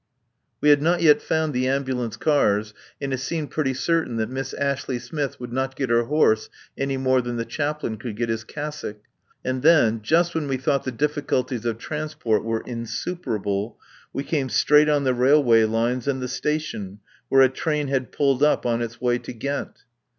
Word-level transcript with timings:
We 0.61 0.69
had 0.69 0.81
not 0.81 1.03
yet 1.03 1.21
found 1.21 1.53
the 1.53 1.67
ambulance 1.67 2.17
cars, 2.17 2.73
and 2.99 3.13
it 3.13 3.19
seemed 3.19 3.51
pretty 3.51 3.75
certain 3.75 4.15
that 4.15 4.31
Miss 4.31 4.51
Ashley 4.55 4.97
Smith 4.97 5.39
would 5.39 5.53
not 5.53 5.75
get 5.75 5.91
her 5.91 6.05
horse 6.05 6.49
any 6.75 6.97
more 6.97 7.21
than 7.21 7.37
the 7.37 7.45
Chaplain 7.45 7.97
could 7.97 8.17
get 8.17 8.27
his 8.27 8.43
cassock. 8.43 9.03
And 9.45 9.61
then, 9.61 10.01
just 10.01 10.33
when 10.33 10.47
we 10.47 10.57
thought 10.57 10.85
the 10.85 10.91
difficulties 10.91 11.65
of 11.65 11.77
transport 11.77 12.43
were 12.43 12.61
insuperable, 12.65 13.77
we 14.11 14.23
came 14.23 14.49
straight 14.49 14.89
on 14.89 15.03
the 15.03 15.13
railway 15.13 15.65
lines 15.65 16.07
and 16.07 16.19
the 16.19 16.27
station, 16.27 16.97
where 17.29 17.43
a 17.43 17.47
train 17.49 17.87
had 17.89 18.11
pulled 18.11 18.41
up 18.41 18.65
on 18.65 18.81
its 18.81 18.99
way 18.99 19.19
to 19.19 19.33
Ghent. 19.33 19.83